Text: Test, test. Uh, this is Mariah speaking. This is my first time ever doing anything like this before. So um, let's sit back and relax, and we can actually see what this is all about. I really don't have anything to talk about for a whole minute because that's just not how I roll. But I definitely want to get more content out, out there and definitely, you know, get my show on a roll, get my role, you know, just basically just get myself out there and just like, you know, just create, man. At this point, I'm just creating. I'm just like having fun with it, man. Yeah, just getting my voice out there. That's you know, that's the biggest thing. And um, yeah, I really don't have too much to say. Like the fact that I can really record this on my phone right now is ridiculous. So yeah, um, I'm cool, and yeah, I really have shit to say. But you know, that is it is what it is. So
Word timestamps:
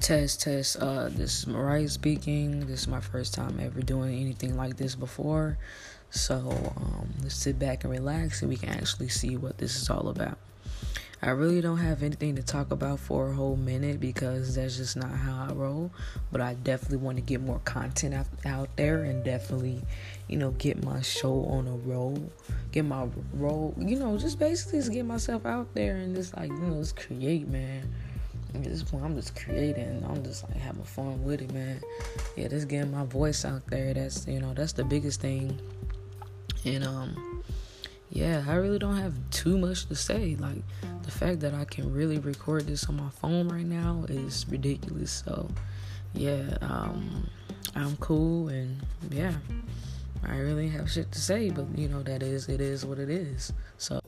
Test, 0.00 0.40
test. 0.40 0.76
Uh, 0.78 1.10
this 1.10 1.40
is 1.40 1.46
Mariah 1.46 1.86
speaking. 1.86 2.60
This 2.60 2.82
is 2.82 2.88
my 2.88 3.00
first 3.00 3.34
time 3.34 3.60
ever 3.60 3.82
doing 3.82 4.18
anything 4.18 4.56
like 4.56 4.78
this 4.78 4.94
before. 4.94 5.58
So 6.08 6.36
um, 6.76 7.10
let's 7.22 7.34
sit 7.34 7.58
back 7.58 7.84
and 7.84 7.92
relax, 7.92 8.40
and 8.40 8.48
we 8.48 8.56
can 8.56 8.70
actually 8.70 9.10
see 9.10 9.36
what 9.36 9.58
this 9.58 9.76
is 9.76 9.90
all 9.90 10.08
about. 10.08 10.38
I 11.20 11.30
really 11.30 11.60
don't 11.60 11.76
have 11.78 12.02
anything 12.02 12.36
to 12.36 12.42
talk 12.42 12.70
about 12.70 12.98
for 12.98 13.28
a 13.28 13.34
whole 13.34 13.56
minute 13.56 14.00
because 14.00 14.54
that's 14.54 14.78
just 14.78 14.96
not 14.96 15.10
how 15.10 15.48
I 15.50 15.52
roll. 15.52 15.90
But 16.32 16.40
I 16.40 16.54
definitely 16.54 16.96
want 16.96 17.18
to 17.18 17.22
get 17.22 17.42
more 17.42 17.60
content 17.66 18.14
out, 18.14 18.26
out 18.46 18.74
there 18.76 19.02
and 19.02 19.22
definitely, 19.22 19.82
you 20.28 20.38
know, 20.38 20.52
get 20.52 20.82
my 20.82 21.02
show 21.02 21.44
on 21.44 21.68
a 21.68 21.76
roll, 21.76 22.32
get 22.72 22.86
my 22.86 23.06
role, 23.34 23.74
you 23.76 23.96
know, 23.96 24.16
just 24.16 24.38
basically 24.38 24.78
just 24.78 24.92
get 24.92 25.04
myself 25.04 25.44
out 25.44 25.74
there 25.74 25.96
and 25.96 26.16
just 26.16 26.34
like, 26.38 26.48
you 26.48 26.56
know, 26.56 26.80
just 26.80 26.96
create, 26.96 27.46
man. 27.48 27.92
At 28.54 28.64
this 28.64 28.82
point, 28.82 29.04
I'm 29.04 29.14
just 29.14 29.36
creating. 29.36 30.04
I'm 30.08 30.24
just 30.24 30.44
like 30.48 30.56
having 30.56 30.82
fun 30.82 31.22
with 31.24 31.42
it, 31.42 31.52
man. 31.52 31.80
Yeah, 32.36 32.48
just 32.48 32.68
getting 32.68 32.90
my 32.90 33.04
voice 33.04 33.44
out 33.44 33.66
there. 33.68 33.94
That's 33.94 34.26
you 34.26 34.40
know, 34.40 34.54
that's 34.54 34.72
the 34.72 34.84
biggest 34.84 35.20
thing. 35.20 35.58
And 36.64 36.84
um, 36.84 37.42
yeah, 38.10 38.44
I 38.48 38.54
really 38.54 38.78
don't 38.78 38.96
have 38.96 39.14
too 39.30 39.56
much 39.56 39.86
to 39.86 39.94
say. 39.94 40.36
Like 40.36 40.62
the 41.02 41.10
fact 41.10 41.40
that 41.40 41.54
I 41.54 41.64
can 41.64 41.92
really 41.92 42.18
record 42.18 42.66
this 42.66 42.88
on 42.88 42.96
my 42.96 43.10
phone 43.10 43.48
right 43.48 43.64
now 43.64 44.04
is 44.08 44.46
ridiculous. 44.48 45.22
So 45.24 45.48
yeah, 46.12 46.56
um, 46.60 47.28
I'm 47.76 47.96
cool, 47.98 48.48
and 48.48 48.80
yeah, 49.10 49.34
I 50.26 50.38
really 50.38 50.68
have 50.68 50.90
shit 50.90 51.12
to 51.12 51.20
say. 51.20 51.50
But 51.50 51.66
you 51.78 51.88
know, 51.88 52.02
that 52.02 52.22
is 52.22 52.48
it 52.48 52.60
is 52.60 52.84
what 52.84 52.98
it 52.98 53.10
is. 53.10 53.52
So 53.78 53.99